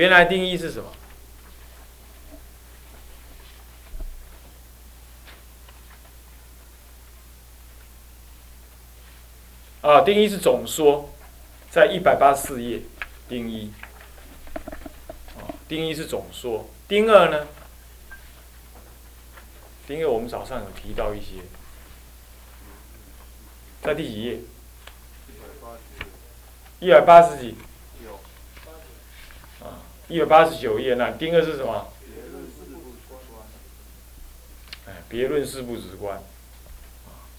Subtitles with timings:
[0.00, 0.90] 原来定义是什么？
[9.82, 11.10] 啊，定义是总说，
[11.70, 12.80] 在一百八十四页，
[13.28, 13.74] 定义。
[15.36, 16.70] 啊，定义是总说。
[16.88, 17.46] 丁二呢？
[19.86, 21.42] 丁二我们早上有提到一些，
[23.82, 24.38] 在第几页？
[26.80, 27.54] 一百八十几。
[30.10, 31.86] 一百八十九页那丁二是什么？
[34.88, 36.20] 哎，别论事不直观，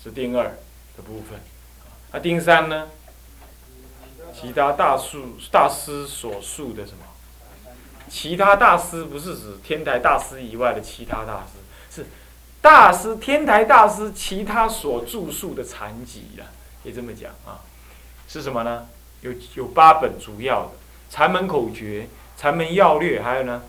[0.02, 0.46] 是丁二
[0.96, 1.38] 的部分。
[2.12, 2.88] 啊，丁三呢？
[4.34, 7.04] 其他大数大师所述的什么？
[8.10, 11.60] 其他大师不是指天台大师以外的其他大师，
[11.94, 12.08] 是
[12.62, 16.46] 大师天台大师其他所著述的残集了，
[16.82, 17.60] 可以这么讲啊。
[18.30, 18.88] 是什么呢？
[19.20, 20.72] 有有八本主要的
[21.10, 22.08] 禅门口诀、
[22.42, 23.62] 禅门要略，还有呢，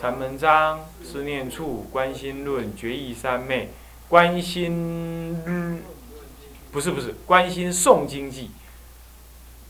[0.00, 3.70] 禅门章、思念处、观心论、决意三昧、
[4.08, 5.42] 观心，
[6.70, 8.52] 不是不是，观心诵经记、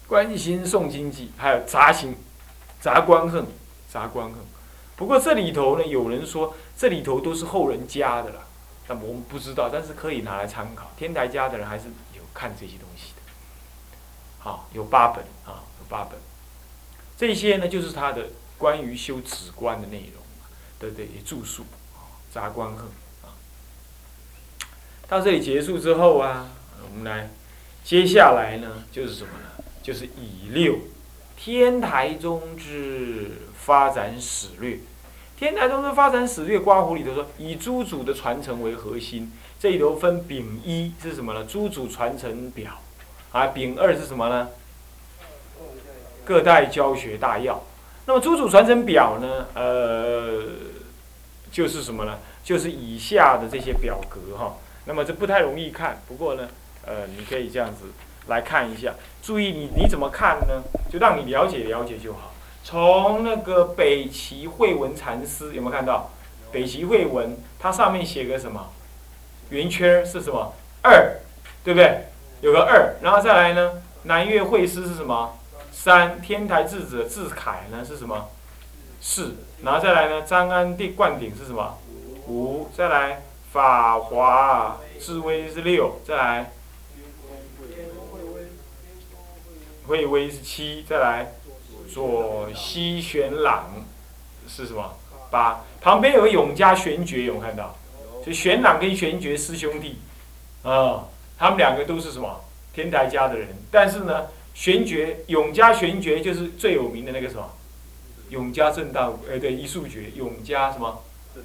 [0.07, 2.15] 观心诵经记，还有杂行、
[2.83, 3.47] 杂观恨。
[3.89, 4.37] 杂观恨，
[4.95, 8.43] 不过这里头呢，有人说这里头都是后人加的了，
[8.89, 10.91] 那么我们不知道，但是可以拿来参考。
[10.99, 13.23] 天台家的人还是有看这些东西的。
[14.39, 16.19] 好，有八本啊，有八本，
[17.17, 18.27] 这些呢就是他的
[18.59, 20.23] 关于修止观的内容
[20.79, 22.87] 的这些著述啊，杂观恨
[23.23, 23.35] 啊。
[25.09, 26.49] 到这里结束之后啊，
[26.83, 27.31] 我们来，
[27.85, 29.65] 接下来呢就是什么呢？
[29.83, 30.79] 就是以六
[31.37, 33.31] 天台宗之。
[33.63, 34.81] 发展史略，
[35.39, 41.45] 天台宗的发展史略刮胡里头说，以诸祖的传承为核心，这里头分丙一是什么呢？
[41.45, 42.81] 诸祖传承表，
[43.31, 44.49] 啊，丙二是什么呢？
[46.25, 47.63] 各代教学大要。
[48.07, 49.47] 那么诸祖传承表呢？
[49.55, 50.43] 呃，
[51.51, 52.19] 就是什么呢？
[52.43, 54.57] 就是以下的这些表格哈。
[54.85, 56.49] 那么这不太容易看，不过呢，
[56.85, 57.93] 呃，你可以这样子
[58.27, 58.95] 来看一下。
[59.23, 60.63] 注意你你怎么看呢？
[60.91, 62.35] 就让你了解了解就好。
[62.65, 66.11] 从那个北齐慧文禅师有没有看到？
[66.51, 68.71] 北齐慧文，它上面写个什么？
[69.51, 70.53] 圆圈是什么？
[70.83, 71.17] 二，
[71.63, 72.07] 对不对？
[72.41, 73.83] 有个二，然后再来呢？
[74.03, 75.39] 南岳慧师是什么？
[75.73, 78.29] 三，天台智者智凯呢是什么？
[79.01, 79.35] 四，
[79.65, 80.23] 然后再来呢？
[80.23, 81.77] 张安定灌顶是什么？
[82.29, 86.53] 五，再来法华智威是六，再来
[89.89, 91.33] 慧威是七，再来。
[91.93, 93.67] 左西玄朗
[94.49, 94.97] 是什么？
[95.31, 97.77] 八旁边有个永嘉玄觉，有看到？
[98.25, 99.99] 就玄朗跟玄觉师兄弟，
[100.63, 101.05] 啊，
[101.37, 102.41] 他们两个都是什么？
[102.73, 103.49] 天台家的人。
[103.71, 107.51] 但是呢，玄觉永嘉玄觉就是最有名的那个什么？
[108.31, 111.03] 永嘉正道，哎，对，一数觉永嘉什么？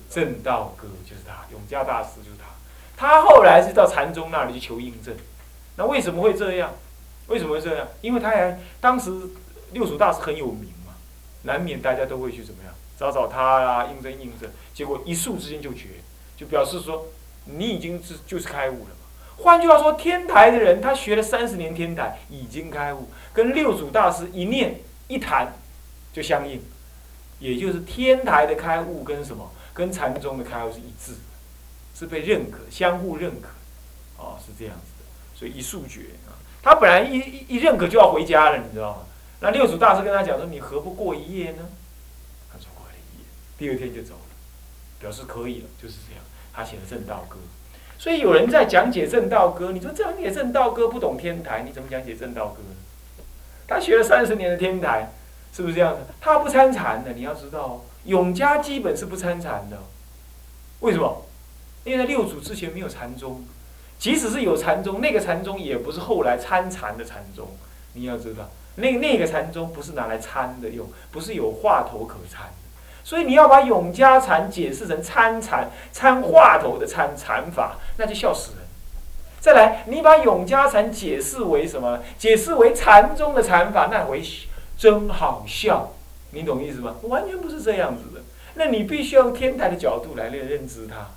[0.09, 2.45] 正道哥就是他，永嘉大师就是他。
[2.95, 5.15] 他后来是到禅宗那里去求印证。
[5.77, 6.73] 那为什么会这样？
[7.27, 7.87] 为什么会这样？
[8.01, 9.11] 因为他还当时。
[9.73, 10.93] 六祖大师很有名嘛，
[11.41, 14.49] 难免大家都会去怎么样找找他啊，印证印证。
[14.73, 15.89] 结果一术之间就绝，
[16.37, 17.07] 就表示说
[17.43, 19.06] 你已经是就是开悟了嘛。
[19.37, 25.53] 换句话说，天台的人他学了三十年天台已经开悟，跟六祖大师一念一谈
[26.11, 26.61] 就相应，
[27.39, 31.13] 也就是天台的开悟跟什么跟禅宗的开悟是一致，
[31.93, 33.49] 是被认可，相互认可，
[34.17, 35.05] 哦，是这样子的。
[35.37, 36.33] 所以一术绝啊，
[36.63, 38.99] 他本来一一一认可就要回家了，你知道吗？
[39.39, 41.69] 那六祖大师跟他讲说：“你何不过一夜呢？”
[42.51, 43.25] 他说：“过了一夜，
[43.55, 44.35] 第二天就走了，
[44.99, 47.35] 表示可以了，就是这样。”他写了《正道歌》，
[47.97, 52.61] 所以有人在讲解《正道歌》，你说讲解《正道歌》不懂天台，你怎么讲解《正道歌》？
[53.67, 55.11] 他学了三十年的天台，
[55.51, 56.01] 是不是这样子？
[56.21, 59.77] 他不参禅的，你要知道，永嘉基本是不参禅的。
[60.81, 61.25] 为什么？
[61.83, 63.43] 因为六祖之前没有禅宗，
[63.97, 67.47] 即使是有禅宗，那个禅宗也不是后来参禅的禅宗，
[67.93, 68.49] 你要知道。
[68.75, 72.47] 那那个禅宗不是拿来参的用，不是有话头可参，
[73.07, 78.67] 所以你要把永嘉禅解释成参禅、参话头的参禅法，那就笑死人。
[79.39, 81.99] 再来，你把永嘉禅解释为什么？
[82.17, 84.21] 解释为禅宗的禅法，那为
[84.77, 85.93] 真好笑，
[86.31, 86.97] 你懂意思吗？
[87.03, 88.21] 完全不是这样子的。
[88.55, 91.07] 那你必须用天台的角度来认认知它，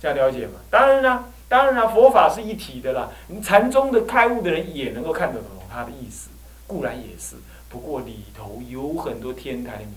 [0.00, 0.54] 这样了解吗？
[0.68, 3.10] 当然了，当然了，佛法是一体的啦。
[3.28, 5.50] 你禅宗的开悟的人也能够看得懂。
[5.72, 6.30] 他的意思
[6.66, 7.36] 固然也是，
[7.68, 9.94] 不过里头有很多天台的名，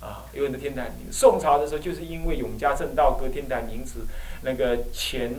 [0.00, 0.90] 啊，因为那天台。
[1.10, 4.06] 宋朝的时候，就是因为永嘉正道歌天台名词，
[4.42, 5.34] 那个钱，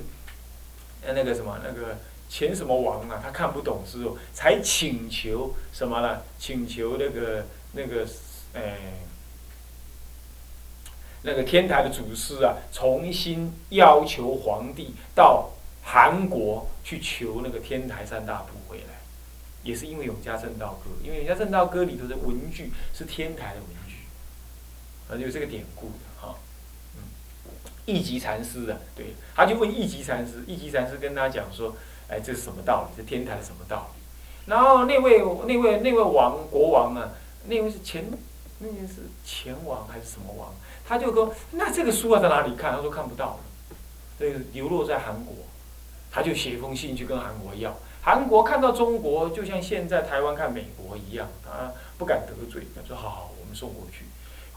[1.01, 1.97] 呃，那个什么，那个
[2.27, 6.21] 前什么王啊，他看不懂之后，才请求什么呢？
[6.37, 8.05] 请求那个那个，
[8.53, 8.77] 哎，
[11.23, 15.51] 那个天台的祖师啊，重新要求皇帝到
[15.83, 19.01] 韩国去求那个天台三大部回来，
[19.63, 23.88] 也是因为《永嘉正道歌》，因为《永嘉正道歌》里头的文句是天台的文句，
[25.09, 26.35] 啊，有这个典故的哈。
[26.95, 27.01] 嗯，
[27.85, 31.75] 一级禅师啊，对，他就问一级禅师，一级禅师跟他讲说。
[32.11, 32.97] 哎，这是什么道理？
[32.97, 34.01] 这天台什么道理？
[34.49, 37.11] 然后那位那位那位王国王呢？
[37.45, 38.03] 那位是前，
[38.57, 40.51] 那位是前王还是什么王？
[40.83, 43.39] 他就说：“那这个书要在哪里看？”他说：“看不到了，
[44.17, 45.35] 这个流落在韩国。”
[46.09, 47.77] 他就写封信去跟韩国要。
[48.01, 54.05] 韩国看到中国，就像现在台湾看美国一样，啊不敢得罪，他说：“好好，我们送过去。”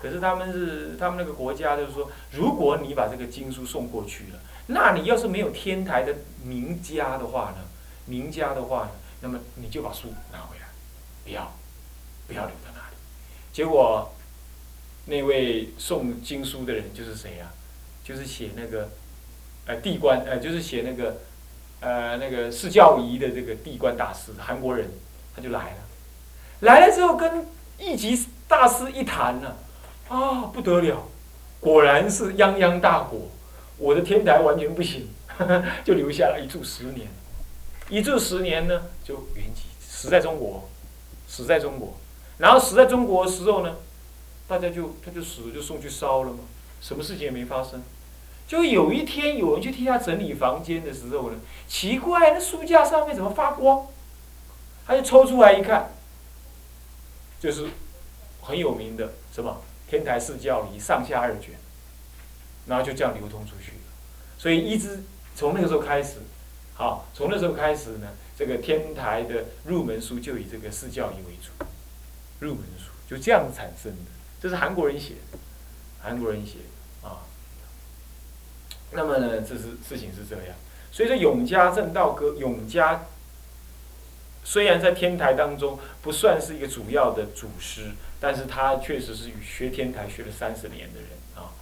[0.02, 4.40] 可是他们是他们那个国家，就是说，如果你把这个经书送过去了。
[4.66, 6.14] 那你要是没有天台的
[6.44, 7.58] 名家的话呢？
[8.06, 8.90] 名家的话呢？
[9.20, 10.66] 那么你就把书拿回来，
[11.25, 11.52] 不要，
[12.26, 12.96] 不要留在那里。
[13.52, 14.12] 结果，
[15.06, 17.50] 那位送经书的人就是谁呀？
[18.04, 18.88] 就是写那个，
[19.66, 21.19] 呃，地官，呃，就是写那个，
[21.81, 24.90] 呃，那个释教仪的这个地官大师，韩国人，
[25.37, 25.76] 他就来了。
[26.60, 27.46] 来了之后跟
[27.78, 29.56] 一级大师一谈呢，
[30.12, 31.09] 啊不得了，
[31.59, 33.29] 果然是泱泱大国。
[33.79, 35.09] 我的天台完全不行，
[35.82, 37.09] 就留下了一住十年，
[37.88, 40.69] 一住十年呢就圆寂，死在中国，
[41.26, 41.94] 死在中国，
[42.37, 43.76] 然后死在中国的时候呢，
[44.47, 46.41] 大家就他就死了，就送去烧了嘛，
[46.82, 47.82] 什么事情也没发生。
[48.47, 53.87] 就有一天有人去替他整理房间的时候呢，奇怪，那书架上面怎么发光？
[54.87, 55.91] 他就抽出来一看，
[57.41, 57.67] 就是
[58.43, 59.56] 很有名的什么
[59.92, 61.60] 天台四教仪上下二卷。
[62.64, 63.72] 然后就这样流通出去，
[64.38, 65.02] 所以一直
[65.34, 66.18] 从那个时候开始，
[66.74, 68.06] 好，从那时候开始呢，
[68.38, 71.50] 这个天台的入门书就以这个四教仪为主，
[72.38, 74.10] 入门书就这样产生的，
[74.40, 75.38] 这是韩国人写的，
[76.00, 76.58] 韩国人写
[77.02, 77.26] 的啊。
[78.92, 80.54] 那么呢，这是事情是这样，
[80.92, 83.06] 所以说永嘉正道歌，永嘉
[84.44, 91.54] 虽然在天台当中不算是一个主要的祖师，但是他确实是学天台学了三十年的人啊。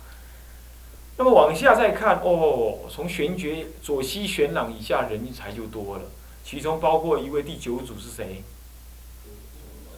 [1.16, 6.04] 那么往下再看哦，从玄觉左西玄朗以下人才就多了，
[6.42, 8.42] 其中包括一位第九祖是谁？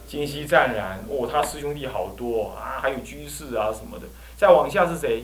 [0.05, 4.05] 金溪湛然哦，他师兄弟好多啊，还有居士啊什么的。
[4.37, 5.23] 再往下是谁？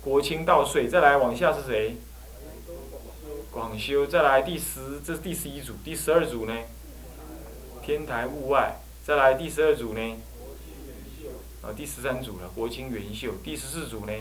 [0.00, 0.86] 国清道岁。
[0.88, 1.96] 再来往下是谁？
[3.54, 4.04] 广修。
[4.04, 6.52] 再来第十，这是第十一组，第十二组呢？
[7.82, 8.80] 天台物外。
[9.06, 10.16] 再来第十二组呢？
[11.62, 13.34] 啊，第十三组了，国清元秀。
[13.44, 14.12] 第十四组呢？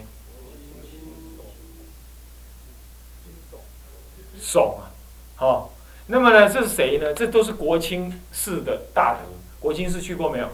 [4.39, 4.91] 宋啊，
[5.35, 5.73] 好，
[6.07, 7.13] 那么呢，这是谁呢？
[7.13, 9.21] 这都是国清寺的大德。
[9.59, 10.49] 国清寺去过没有？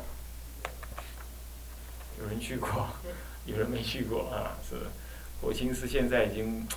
[2.22, 2.88] 有人去过，
[3.46, 4.56] 有人没去过啊？
[4.68, 4.76] 是，
[5.42, 6.68] 国清寺现在已经，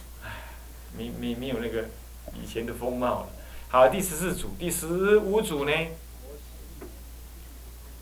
[0.96, 1.84] 没没没有那个
[2.34, 3.26] 以前的风貌了。
[3.68, 5.72] 好，第十四组，第十五组呢？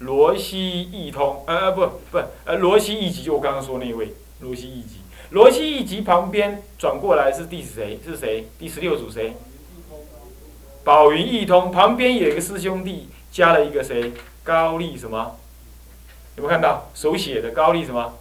[0.01, 4.97] 罗西义通，呃呃不不，呃罗西义吉就我刚刚说那位罗西义吉，
[5.31, 8.01] 罗西义吉旁边转过来是第谁？
[8.03, 8.49] 是谁？
[8.59, 9.35] 第十六组谁？
[10.83, 14.13] 宝云义通旁边有一个师兄弟，加了一个谁？
[14.43, 15.37] 高丽什么？
[16.37, 18.15] 有没有看到手写的高丽什么？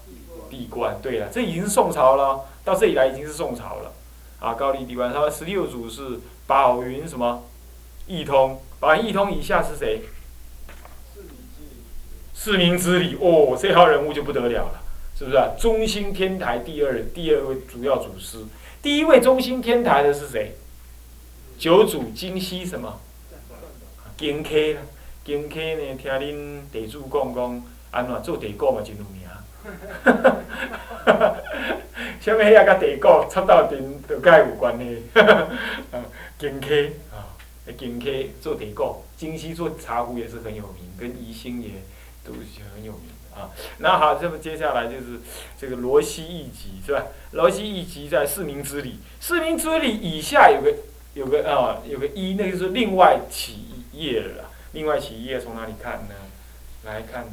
[0.49, 0.99] 地官。
[1.01, 3.93] 对了，这已经是宋朝了，到这里来已经是宋朝了。
[4.39, 7.43] 啊，高丽地官，他十六组是宝云什么？
[8.08, 10.01] 义通，宝云义通以下是谁？
[12.34, 14.81] 四明之理哦，这号人物就不得了了，
[15.17, 15.50] 是不是啊？
[15.60, 18.46] 中兴天台第二第二位主要祖师，
[18.81, 20.55] 第一位中兴天台的是谁？
[21.58, 23.01] 九祖金溪什么？
[24.15, 24.81] 金 K 啦，
[25.25, 25.98] 金 K 呢？
[26.01, 29.19] 听恁地主讲讲，安怎做地沟嘛真有名。
[32.19, 35.03] 什么遐甲地国插到顶，都甲有关系。
[35.13, 35.47] 哈哈
[35.91, 36.05] 啊
[36.38, 37.35] 金 K 啊，
[37.77, 41.69] 金 K 做地沟，金溪做茶壶也是很有名，跟宜兴也。
[42.21, 42.41] 都是
[42.75, 43.49] 很有名的啊。
[43.77, 45.19] 那好，这么接下来就是
[45.57, 47.05] 这个罗西一集是吧？
[47.31, 50.75] 罗西一集在四明之里，四明之里以下有个
[51.15, 54.51] 有个啊有个一，那就是另外起业了。
[54.73, 56.15] 另外起业从哪里看呢？
[56.83, 57.25] 来看，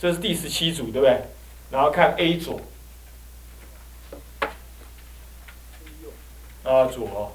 [0.00, 1.20] 这是第十七组对不对？
[1.74, 2.60] 然后看 A 左，
[6.62, 7.32] 啊左，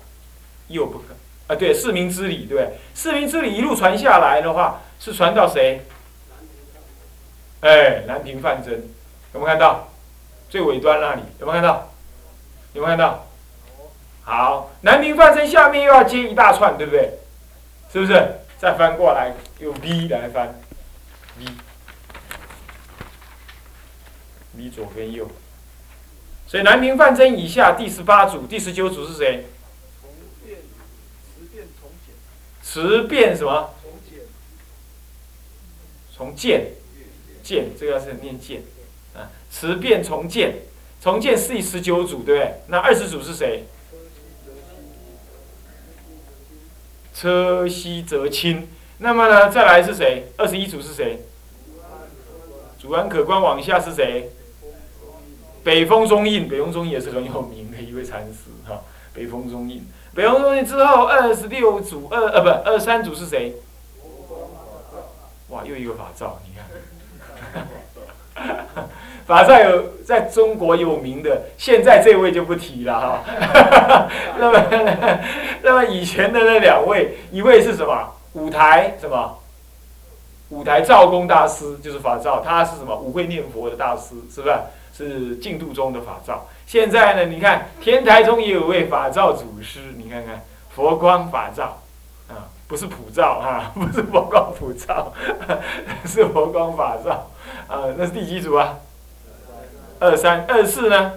[0.70, 1.08] 右不可。
[1.48, 2.78] 啊，对，四明之理，对不对？
[2.94, 5.86] 四明之理一路传下来的话，是传到谁？
[7.60, 8.76] 哎，南平范真，
[9.34, 9.90] 有没有看到？
[10.48, 11.92] 最尾端那里有没有看到？
[12.72, 13.28] 有没有看到？
[14.24, 17.12] 好，南平范声下面又要接一大串，对不对？
[17.92, 18.26] 是不是？
[18.58, 20.58] 再翻过来用 V 来翻
[24.60, 25.28] ，V，V 左跟右。
[26.48, 29.46] 所以南平范增以下第十八组、第十九组是谁？
[32.62, 33.74] 词变什么？
[36.16, 36.74] 重建，
[37.42, 38.62] 建，这个是念建，
[39.16, 40.56] 啊，词变重建，
[41.02, 42.54] 重建是第十九组，对不对？
[42.68, 43.64] 那二十组是谁？
[47.14, 50.28] 车西则清，那么呢，再来是谁？
[50.38, 51.20] 二十一组是谁？
[52.80, 54.30] 主安可观，往下是谁？
[55.64, 58.82] 北风中印，北风中印也是很有名的一位禅师哈。
[59.14, 63.56] 北风中印，北风中印之后，二十六组二呃不二三组是谁？
[65.50, 67.68] 哇，又一个法照，你看，
[69.26, 73.24] 法照有在中国有名的，现在这位就不提了哈。
[74.38, 74.66] 那么。
[75.62, 78.16] 那么以前的那两位，一位是什么？
[78.32, 79.38] 五台什么？
[80.50, 82.96] 五台照公大师就是法照，他是什么？
[82.96, 84.56] 五会念佛的大师，是不是？
[84.96, 86.48] 是净土宗的法照。
[86.66, 90.44] 现在呢，你看天台中也有位法照祖师，你看看
[90.76, 91.82] 佛光法照，
[92.28, 95.14] 啊，不是普照啊， 不是佛光普照，
[96.06, 97.32] 是佛光法照，
[97.68, 98.78] 啊，那是第几组啊？
[100.00, 101.14] 二三二四呢？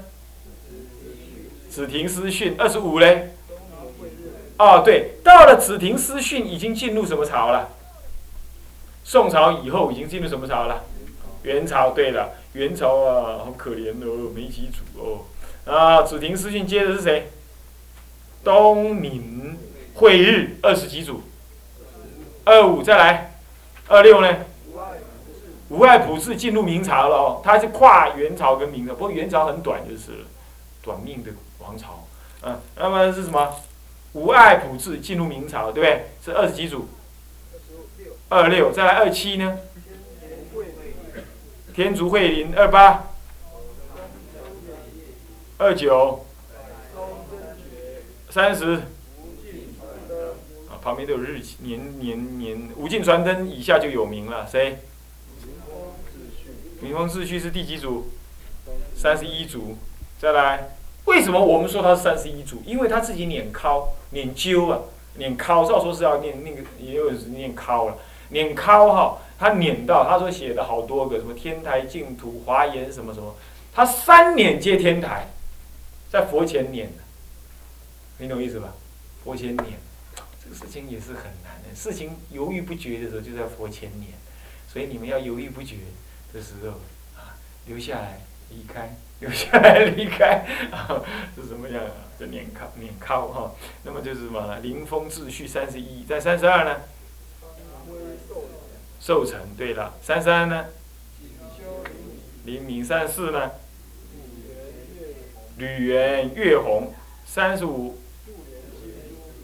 [1.71, 3.35] 紫庭师训二十五嘞？
[4.59, 7.69] 哦，对，到了紫庭思训已经进入什么朝了？
[9.05, 10.83] 宋朝以后已经进入什么朝了？
[11.43, 11.91] 元朝。
[11.91, 15.25] 对了，元朝啊，好可怜哦，没几组哦。
[15.65, 17.31] 啊，紫庭思训接的是谁？
[18.45, 19.57] 东明
[19.95, 21.23] 会日二十几组。
[22.45, 23.35] 二五再来，
[23.89, 24.29] 二六呢？
[25.69, 30.27] 无碍普世进入明朝了哦，他是跨元朝跟明朝，不过元朝很短就是了，
[30.83, 31.31] 短命的
[31.61, 32.07] 王朝。
[32.43, 33.55] 嗯，那么是什么？
[34.13, 36.07] 无碍普治进入明朝，对不对？
[36.23, 36.89] 是二十几组，
[38.29, 39.57] 二六，再来二七呢？
[41.75, 43.05] 天竺慧林二八，
[45.57, 46.27] 二九，
[48.29, 48.75] 三十，
[50.69, 54.81] 啊，旁边都有日期，年年年，无尽传灯以下就有名了，谁？
[56.83, 58.11] 民风秩序是第几组？
[58.95, 59.79] 三十一组，
[60.19, 60.77] 再来。
[61.07, 62.63] 为什么我们说他是三十一组？
[62.67, 64.79] 因为他自己念考、念究啊，
[65.17, 67.97] 念考，照说是要念那个，也有是念考了，
[68.33, 73.35] 念考哈，他念到他说写的好多个什么天台净土华严什么什么，
[73.73, 75.29] 他三年接天台，
[76.11, 77.03] 在佛前念的，
[78.19, 78.75] 你懂意思吧？
[79.23, 79.79] 佛前念，
[80.43, 84.11] 这个事情也是很难的，事情犹豫不决的时候就在佛前念，
[84.67, 85.77] 所以你们要犹豫不决
[86.33, 86.79] 的时候
[87.17, 87.37] 啊，
[87.67, 88.21] 留下来
[88.51, 88.97] 离开。
[89.23, 91.01] 留下来离开啊，
[91.37, 91.93] 是什么样啊？
[92.19, 93.53] 就年考年考哈，
[93.85, 94.59] 那么就是什么？
[94.65, 96.81] 临风秩序三十一，在三十二呢？
[99.05, 100.67] 寿成对了，三三呢？
[102.45, 103.51] 灵明三四呢？
[105.59, 106.95] 吕元月红
[107.27, 107.99] 三十五，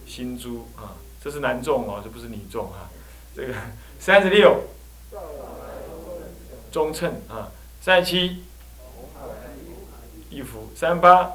[0.06, 2.88] 新珠啊，这是男众哦，这不是女众啊。
[3.34, 3.52] 这个
[3.98, 4.62] 三十六，
[6.70, 7.50] 中称啊，
[7.80, 8.44] 三十七。
[10.30, 11.32] 一福三八，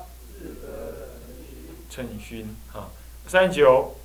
[1.89, 2.89] 称勋啊，
[3.27, 3.95] 三九，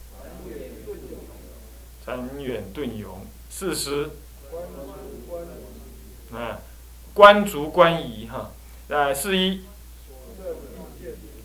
[2.04, 3.20] 三远顿勇，
[3.50, 4.11] 四十，
[6.33, 6.61] 啊，
[7.14, 8.52] 官族官仪哈，
[8.88, 9.62] 呃，四一，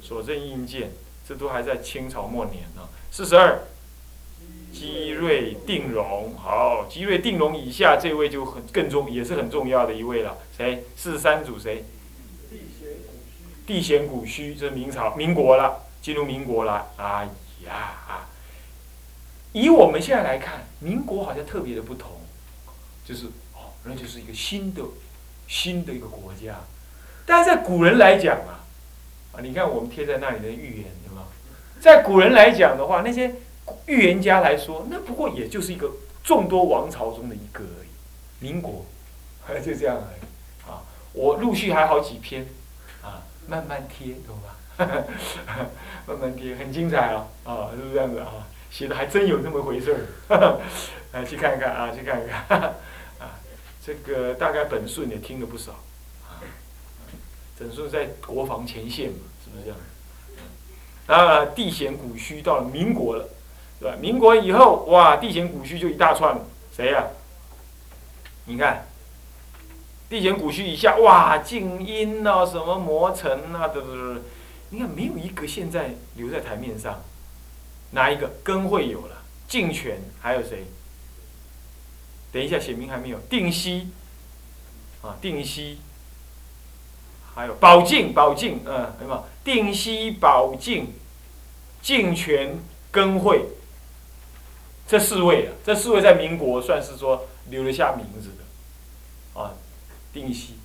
[0.01, 0.91] 所证印鉴，
[1.27, 2.88] 这都还在清朝末年呢。
[3.12, 3.63] 四十二，
[4.72, 10.38] 基瑞定荣，好，基瑞定荣以下这位就很更重，也是很重要的一位了。
[10.55, 10.86] 谁？
[10.95, 11.86] 四十三组谁？
[13.65, 16.91] 地显古虚，这是明朝、民国了，进入民国了。
[16.98, 17.29] 哎
[17.65, 18.27] 呀！
[19.53, 22.12] 以我们现在来看，民国好像特别的不同，
[23.05, 24.81] 就是哦，那就是一个新的、
[25.48, 26.55] 新的一个国家。
[27.25, 28.65] 但是在古人来讲啊，
[29.31, 31.27] 啊，你看我们贴在那里的预言，对吗？
[31.79, 33.36] 在古人来讲的话，那些
[33.86, 35.89] 预言家来说，那不过也就是一个
[36.24, 37.88] 众多王朝中的一个而已。
[38.39, 38.86] 民国，
[39.63, 40.69] 就这样而已。
[40.69, 40.83] 啊，
[41.13, 42.45] 我陆续还好几篇。
[43.01, 44.55] 啊慢慢贴，懂吗？
[46.07, 48.48] 慢慢贴，很精彩哦，啊，就是这样子啊？
[48.73, 49.95] 写的还真有那么回事
[50.27, 50.59] 儿，
[51.13, 52.59] 啊去看看啊，去看看，
[53.19, 53.37] 啊，
[53.85, 55.73] 这个大概本顺也听了不少，
[56.27, 56.41] 啊，
[57.57, 59.77] 整顺在国防前线嘛，是不是这样？
[61.05, 63.29] 啊，地显古虚到了民国了，
[63.79, 63.95] 对吧？
[64.01, 66.41] 民国以后，哇，地显古虚就一大串了，
[66.75, 67.05] 谁呀？
[68.45, 68.87] 你看。
[70.09, 74.21] 地显古虚以下，哇，静音呐，什么魔尘呐，都是
[74.69, 77.01] 你看没有一个现在留在台面上，
[77.93, 78.29] 哪一个？
[78.43, 80.65] 根会有了，敬泉还有谁？
[82.31, 83.19] 等一下，写明还没有。
[83.29, 83.89] 定西，
[85.01, 85.79] 啊，定西，
[87.35, 89.23] 还有宝镜，宝镜，嗯，对吗？
[89.43, 90.93] 定西、宝镜、
[91.81, 92.59] 敬泉、
[92.91, 93.45] 根会，
[94.88, 99.53] 这四位啊，这四位在民国算是说留了下名字的，啊，
[100.12, 100.55] 定西。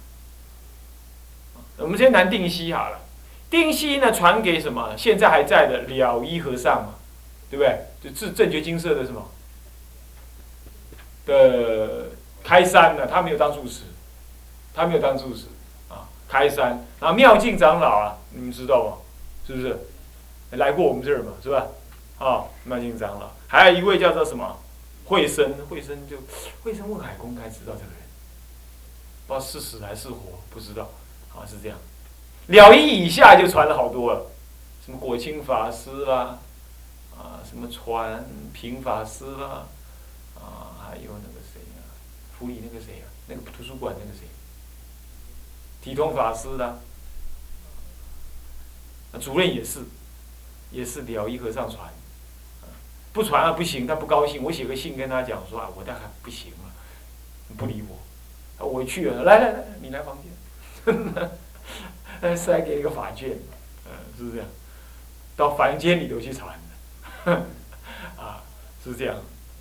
[1.77, 3.01] 我们先谈定西好了。
[3.51, 4.95] 定西呢，传给什么？
[4.97, 6.98] 现在还在的了一和尚嘛，
[7.51, 7.79] 对不对？
[8.03, 9.29] 就正正觉金色的什么
[11.27, 12.07] 的
[12.43, 13.07] 开山呢？
[13.07, 13.83] 他没有当住持，
[14.75, 15.47] 他没有当住持
[15.89, 16.09] 啊。
[16.29, 18.97] 开山，然后妙净长老啊，你们知道吗？
[19.47, 19.79] 是不是
[20.51, 21.33] 来过我们这儿嘛？
[21.43, 21.67] 是吧？
[22.19, 24.59] 啊，妙净长老，还有一位叫做什么
[25.07, 26.17] 慧生，慧生就
[26.63, 28.03] 慧生问海公该知道这个人，
[29.27, 30.17] 不知道是死还是活，
[30.51, 30.91] 不知道。
[31.35, 31.79] 啊，是这样。
[32.49, 34.27] 了一以下就传了好多了，
[34.85, 36.39] 什么果清法师，啊，
[37.19, 39.67] 啊什么传平法师啦，
[40.37, 41.83] 啊，还有那个谁啊，
[42.39, 44.29] 府里那个谁啊，那个图书馆那个谁，
[45.83, 46.79] 体通法师啦，
[49.21, 49.81] 主任也是，
[50.71, 51.93] 也是了一和尚传，
[53.13, 56.73] 不传啊不行，他不高兴，我写个信跟他讲说啊，我大概不行了，
[57.57, 57.97] 不理我，
[58.63, 60.31] 啊我去了，来来来，你来房间。
[62.37, 63.39] 塞给一个法卷，
[63.85, 64.49] 嗯，是不是这样，
[65.37, 66.59] 到房间里头去传，
[68.17, 68.43] 啊，
[68.83, 69.17] 是这样，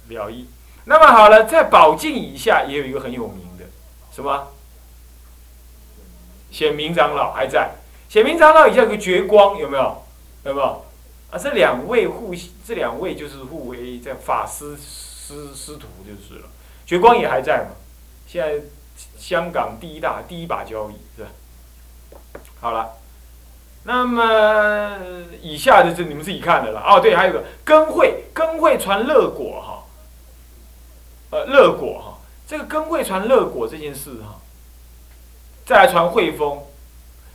[0.08, 0.48] 了义。
[0.86, 3.66] 那么好了，在宝镜以下也有一个很有名的，
[4.12, 4.48] 什么？
[6.50, 7.72] 显明长老还在，
[8.08, 10.04] 显明长老以下有个觉光，有没有？
[10.46, 10.86] 有没有？
[11.30, 12.34] 啊，这两位互，
[12.66, 16.48] 这两位就是互为在法师师师徒就是了。
[16.86, 17.76] 觉光也还在嘛？
[18.26, 18.62] 现在
[19.18, 21.30] 香港第一大第一把交椅是吧？
[22.62, 22.94] 好了，
[23.90, 24.98] 那么
[25.42, 26.82] 以下的是你们自己看的了。
[26.82, 29.86] 哦，对，还有个根会，根会传乐果哈，
[31.30, 34.42] 呃，乐果哈，这个根会传乐果这件事哈，
[35.66, 36.62] 再来传汇丰，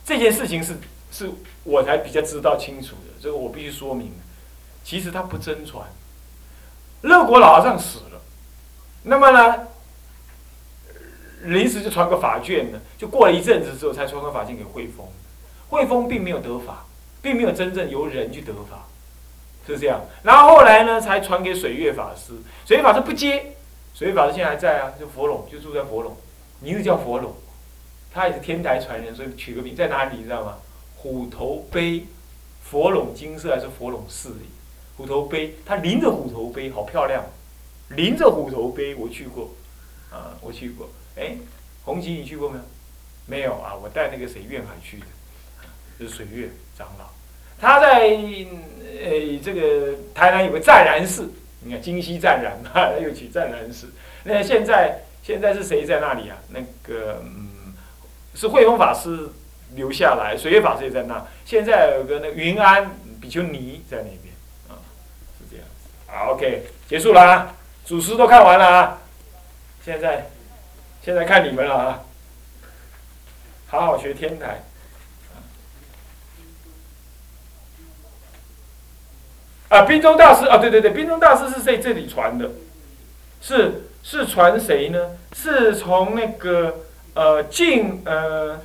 [0.05, 0.77] 这件事情是
[1.11, 1.31] 是
[1.63, 4.11] 我才比较知道清楚的，这个我必须说明。
[4.83, 5.87] 其实他不真传，
[7.01, 8.21] 乐果老和尚死了，
[9.01, 9.67] 那么呢？
[11.45, 15.05] 临时就传个法卷呢，就过了一阵子之后才传个法卷给慧峰，
[15.73, 16.85] 慧峰并没有得法，
[17.19, 18.85] 并没有真正由人去得法，
[19.65, 20.01] 是这样。
[20.21, 22.33] 然后后来呢，才传给水月法师，
[22.63, 23.55] 水月法师不接，
[23.95, 26.15] 水月法师现在还在啊，就佛龙，就住在佛龙，
[26.59, 27.33] 名字叫佛龙，
[28.13, 30.59] 他也是天台传人，所以取个名在哪里你知道吗？
[30.95, 32.05] 虎头碑，
[32.61, 34.45] 佛龙金色还是佛龙寺里？
[34.95, 37.25] 虎头碑，他临着虎头碑，好漂亮，
[37.89, 39.49] 临着虎头碑，我去过，
[40.11, 40.87] 啊，我去过。
[41.15, 41.35] 哎，
[41.83, 42.63] 红旗你去过没有？
[43.25, 45.05] 没有啊，我带那个谁愿海去的，
[45.97, 47.05] 是水月长老，
[47.59, 53.87] 他在呃这个台南有个湛然寺，你看金溪湛然啊，又起湛然寺。
[54.23, 56.37] 那现在现在是谁在那里啊？
[56.49, 57.73] 那个嗯，
[58.35, 59.29] 是慧峰法师
[59.75, 61.25] 留下来，水月法师也在那。
[61.45, 64.33] 现在有个那云安比丘尼在那边
[64.69, 64.79] 啊，
[65.37, 65.89] 是这样子。
[66.07, 69.01] 好，OK，结束了啊，主诗都看完了啊，
[69.83, 70.27] 现在。
[71.05, 72.01] 现在看你们了啊！
[73.67, 74.63] 好好学天台。
[79.73, 82.51] 啊，冰中大师啊，对对对，冰中大师是在这里传的，
[83.41, 84.99] 是是传谁呢？
[85.35, 86.81] 是从那个
[87.15, 88.59] 呃净呃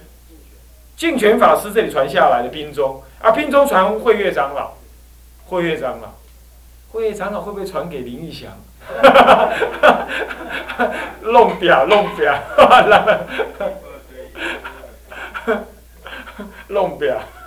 [0.96, 3.02] 净泉法师这里传下来的冰中。
[3.22, 4.74] 啊，冰中传慧月长老，
[5.46, 6.14] 慧月长老，
[6.92, 8.52] 慧月长老会不会传给林玉祥？
[11.22, 12.38] 弄表弄表，
[16.68, 17.18] 弄表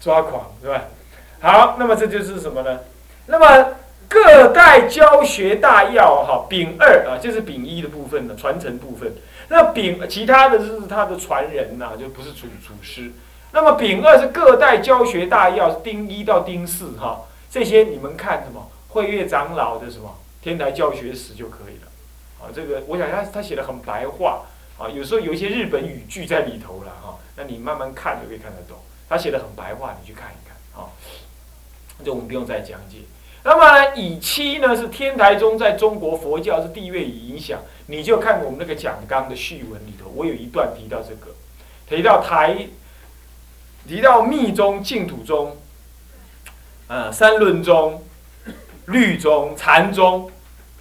[0.00, 0.84] 抓狂是吧？
[1.40, 2.80] 好，那么这就是什么呢？
[3.26, 3.74] 那么
[4.08, 9.12] 各代教学大要哈，丙二啊，就是丙一的部分的传承部分。
[9.48, 13.12] 那丙其他的就是他的传人呐，就不是主主师。
[13.52, 17.22] 那么丙二是各代教学大要，丁一到丁四哈。
[17.50, 18.68] 这些你们看什么？
[18.88, 21.88] 慧月长老的什么天台教学史就可以了。
[22.40, 24.42] 啊，这个我想他他写的很白话
[24.78, 27.18] 啊，有时候有一些日本语句在里头了哈。
[27.36, 28.76] 那你慢慢看就可以看得懂。
[29.10, 30.88] 他写的很白话，你去看一看啊。
[32.02, 33.00] 这我们不用再讲解。
[33.42, 41.34] 那么呢，乙七呢是天台宗在中国佛教是地位与影响，你就看我们那个讲纲的序文里头，我有一段提到这个，
[41.86, 42.68] 提到台，
[43.86, 45.56] 提到密宗、净土宗。
[46.88, 48.04] 嗯，三论宗、
[48.86, 50.28] 律宗、禅宗，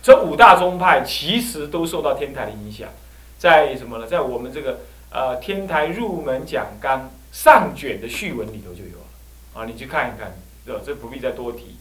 [0.01, 2.89] 这五大宗派其实都受到天台的影响，
[3.37, 4.07] 在什么呢？
[4.07, 4.79] 在我们这个
[5.11, 9.05] 呃天台入门讲纲上卷的序文里头就有了
[9.53, 10.33] 啊，你去看一看，
[10.65, 11.77] 这这不必再多提。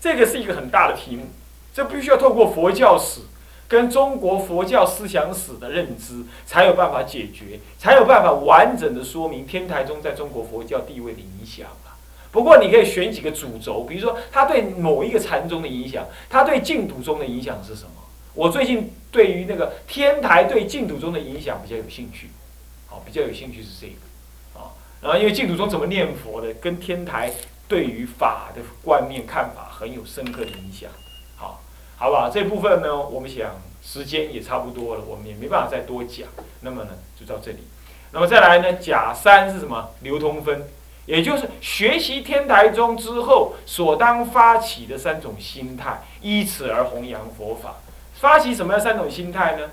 [0.00, 1.26] 这个是一个很大的题目，
[1.72, 3.20] 这必须要透过佛教史
[3.68, 11.96] 跟中国佛教思想史的认知，才有办法解决，才有办法完整的说明天台宗在中国佛教地位的影响啊。
[12.30, 17.90] 不过你可以选几个主轴，比如说他对某一个禅宗的影响，他对净土宗的影响是什么？
[18.34, 22.28] 我最近对于那个天台对净土宗的影响比较有兴趣，
[22.86, 23.92] 好，比较有兴趣是这个，
[25.02, 27.32] 然后因为净土宗怎么念佛的，跟天台
[27.66, 30.88] 对于法的观念看法很有深刻的影响，
[31.36, 31.60] 好，
[31.96, 32.30] 好不好？
[32.30, 36.28] 这部分呢，我们想时间也差不多了，我们也没办法再多讲，
[36.60, 37.58] 那么呢，就到这里。
[38.12, 39.90] 那么再来呢，甲三是什么？
[40.02, 40.64] 流通分。
[41.04, 47.74] 也就是学习天台宗之后所当发起的三种心态，依此而弘扬佛法。
[48.14, 49.68] 发起什么样三种心态呢？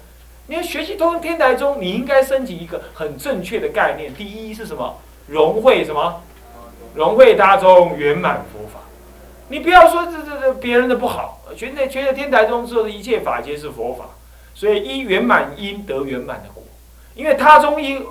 [0.48, 4.12] 你要学习通天台宗，你应该升起一个很正确的概念。
[4.16, 4.98] 第一是什么？
[5.30, 6.22] 融会什么？
[6.96, 8.80] 融会大众，圆满佛法。
[9.50, 14.06] 你不要说这这这别人的不好，觉得觉得天台宗之后的一切法皆是佛法。
[14.54, 16.64] 所以一圆满因得圆满的果，
[17.16, 18.06] 因为他中因。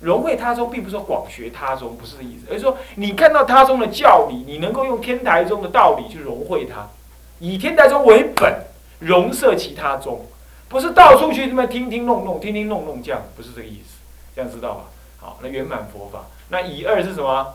[0.00, 6.88] 融会他中，并不是说广学他中，不是这意思，而是说你看到他中的教理，你能够用天台宗的道理去融会它，
[7.38, 8.52] 以天台宗为本，
[8.98, 10.26] 融摄其他宗，
[10.68, 13.98] 不是到处去他妈听听弄弄，听听弄弄这样，不是这个意思，
[14.34, 14.80] 这样知道吧？
[15.20, 17.54] 好，那圆满佛法，那以二是什么？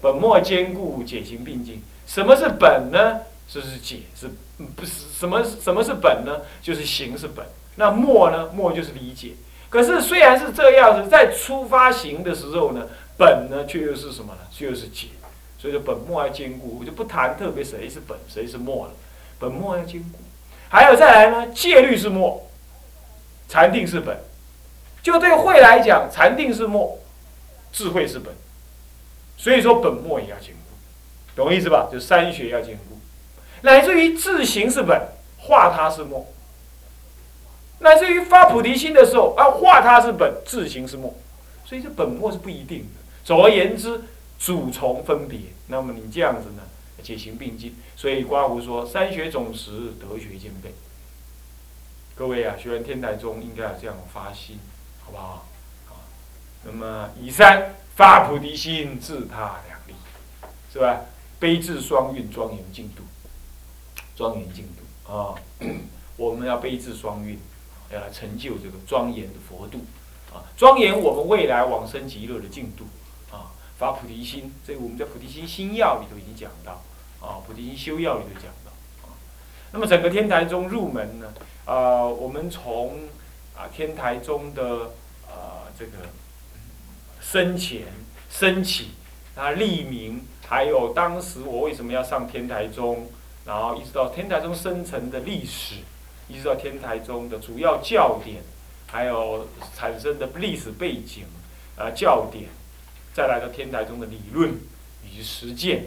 [0.00, 1.82] 本末兼顾，解行并进。
[2.06, 3.20] 什么是本呢？
[3.48, 4.28] 就是解，是
[4.76, 5.42] 不是什么？
[5.42, 6.42] 什么是本呢？
[6.60, 7.44] 就是行是本。
[7.76, 8.50] 那末呢？
[8.54, 9.32] 末就是理解。
[9.70, 14.40] 可是虽然是这样子，在出发行的时候呢，本呢却又是什么呢？
[14.50, 15.08] 却又是解，
[15.58, 18.92] 所以说本末要兼顾，我就不谈特别谁是本，谁是末了。
[19.38, 20.18] 本末要兼顾，
[20.68, 22.48] 还有再来呢，戒律是末，
[23.48, 24.16] 禅定是本。
[25.02, 26.98] 就对慧来讲，禅定是末，
[27.74, 28.32] 智慧是本。
[29.36, 31.90] 所以说本末也要兼顾，懂我意思吧？
[31.92, 32.98] 就三学要兼顾，
[33.60, 36.26] 乃至于自行是本，化他是末。
[37.80, 41.14] 乃至于发菩提心的时候，啊，化它是本，自行是末，
[41.66, 43.02] 所以这本末是不一定的。
[43.24, 44.02] 总而言之，
[44.38, 46.62] 主从分别，那么你这样子呢，
[47.02, 47.76] 解行并进。
[47.96, 50.72] 所以刮胡说，三学总持，德学兼备。
[52.14, 54.60] 各位啊，学完天台宗应该这样发心，
[55.04, 55.18] 好不？
[55.18, 55.46] 好。
[56.64, 59.94] 那么以三发菩提心，自他两利，
[60.72, 61.02] 是吧？
[61.38, 63.02] 悲智双运，庄严净土，
[64.16, 65.34] 庄严净土啊！
[66.16, 67.38] 我们要悲智双运。
[67.92, 69.78] 要来成就这个庄严的佛度，
[70.32, 72.86] 啊，庄严我们未来往生极乐的净土，
[73.30, 76.82] 啊，发菩提心，这个我们在菩提心心要里头已经讲到，
[77.20, 78.72] 啊，菩提心修要里头讲到，
[79.06, 79.14] 啊，
[79.70, 81.32] 那么整个天台宗入门呢，
[81.66, 83.00] 啊，我们从
[83.54, 84.90] 啊天台宗的
[85.28, 85.92] 啊这个
[87.32, 87.82] 生前
[88.30, 88.90] 升起，
[89.34, 93.08] 啊立名，还有当时我为什么要上天台宗，
[93.46, 95.76] 然后一直到天台宗生成的历史。
[96.26, 98.42] 一直到天台宗的主要教典，
[98.86, 101.24] 还有产生的历史背景，
[101.76, 102.46] 呃，教典，
[103.12, 104.54] 再来到天台宗的理论
[105.04, 105.84] 以及实践，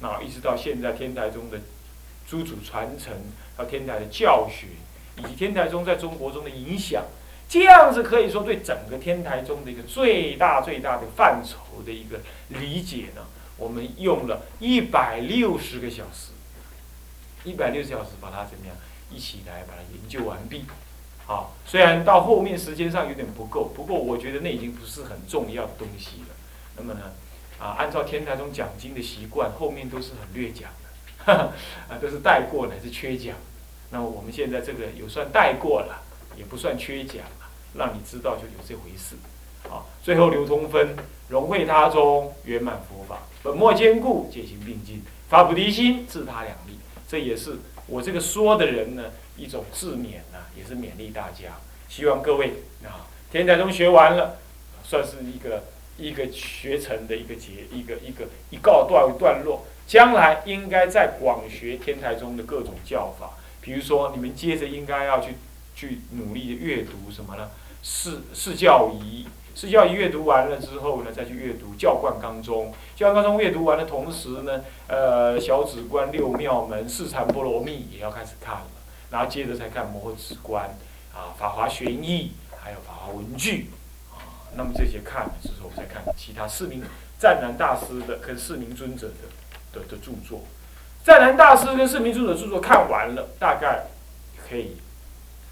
[0.00, 1.60] 那一直到现在天台宗的
[2.26, 3.12] 诸祖传承，
[3.54, 4.68] 到天台的教学，
[5.18, 7.04] 以及天台宗在中国中的影响，
[7.48, 13.22] 这样子可以说对整个天台中的一个最大最大的范畴的一个理解呢，
[13.56, 16.32] 我们用了一百六十个小时，
[17.44, 18.74] 一百六十小时把它怎么样？
[19.08, 20.64] 一起来把它研究完毕，
[21.26, 26.34] 好，虽然到后面时间上有点不够，不过我觉得那已经不是很重要的东西了。
[26.76, 27.12] 那么呢，
[27.60, 30.68] 啊，按照天台中讲经的习惯，后面都是很略讲
[31.24, 31.32] 的，
[31.88, 33.36] 啊，都是带过乃是缺讲。
[33.90, 36.02] 那么我们现在这个有算带过了，
[36.36, 39.16] 也不算缺讲了，让你知道就有这回事。
[39.68, 40.94] 啊，最后流通分，
[41.28, 47.56] 融会他中，圆满佛法，本末兼顾，戒行并进，法菩提心，自他两利，这也是。
[47.88, 49.04] 我这个说的人呢，
[49.36, 51.58] 一种自勉呢，也是勉励大家。
[51.88, 54.38] 希望各位啊，天台中学完了，
[54.84, 55.64] 算是一个
[55.96, 59.64] 一个学成的一个结，一个一个一告段段落。
[59.86, 65.34] 将来应该在广学天台宗的各种教法，比如说你们接着应该要去
[65.76, 67.48] 去努力的阅读什么呢？
[67.84, 69.28] 四四教仪。
[69.54, 72.74] 释教仪阅读完了之后呢，再去阅读教观纲中。
[72.94, 78.66] 教观纲中阅读完的同时呢，呃，小止观、六妙门、四禅波罗蜜也要开始看了。
[79.10, 80.76] 然后接着才看摩诃止观，
[81.14, 83.70] 啊，法华玄义，还有法华文具，
[84.10, 84.20] 啊，
[84.56, 86.82] 那么这些看了之后，再看其他四名
[87.18, 90.42] 湛南大师的跟四名尊者的的的著作。
[91.02, 93.86] 湛南大师跟四名尊者著作看完了，大概
[94.46, 94.76] 可以，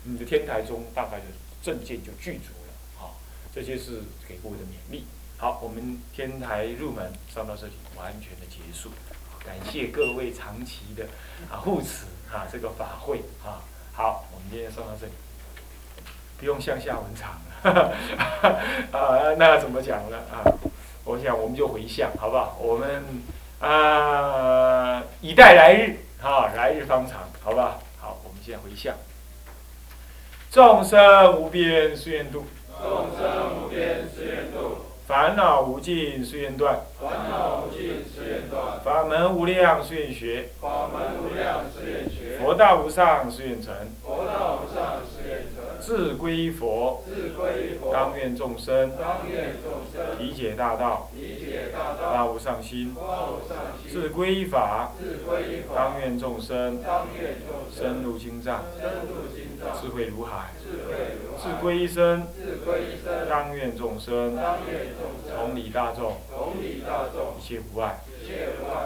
[0.04, 1.24] 你的天台宗大概的
[1.62, 3.10] 正见就具足了。
[3.54, 5.06] 这些是给各位的勉励。
[5.36, 8.90] 好，我们天台入门上到这里完全的结束，
[9.44, 11.06] 感谢各位长期的
[11.48, 13.62] 啊护持啊这个法会啊。
[13.92, 15.12] 好，我们今天上到这里，
[16.36, 17.94] 不用向下文长了。
[18.90, 20.16] 啊，那怎么讲呢？
[20.32, 20.42] 啊，
[21.04, 22.56] 我想我们就回向，好不好？
[22.60, 23.04] 我们
[23.60, 27.80] 啊以待来日，啊，来日方长，好不好？
[28.00, 28.96] 好，我们现在回向。
[30.54, 32.44] 众生无边誓愿度，
[32.80, 45.02] 众生无边誓愿度，烦恼无尽誓愿断，烦恼无尽誓愿断，法门无量誓愿学，法门无量誓愿学，佛道无上誓愿成，佛道无上
[45.84, 48.90] 自归佛，自归佛，当愿众生
[50.18, 51.10] 理解大道，
[52.00, 52.96] 大无上心，
[53.92, 56.80] 自归法，自归法，当愿众生
[57.70, 58.62] 深入经藏，
[59.78, 62.26] 智慧如海，自海，归一生，
[63.28, 64.38] 当愿众生
[65.36, 66.16] 同理大众，
[67.38, 67.98] 一切无碍。